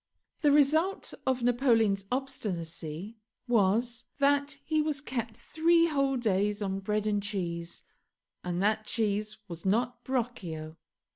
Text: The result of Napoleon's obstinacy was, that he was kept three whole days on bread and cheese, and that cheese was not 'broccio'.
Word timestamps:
The 0.39 0.51
result 0.51 1.13
of 1.27 1.43
Napoleon's 1.43 2.05
obstinacy 2.11 3.19
was, 3.47 4.05
that 4.17 4.57
he 4.63 4.81
was 4.81 4.99
kept 4.99 5.35
three 5.37 5.85
whole 5.89 6.17
days 6.17 6.59
on 6.59 6.79
bread 6.79 7.05
and 7.05 7.21
cheese, 7.21 7.83
and 8.43 8.63
that 8.63 8.87
cheese 8.87 9.37
was 9.47 9.63
not 9.63 10.03
'broccio'. 10.03 10.75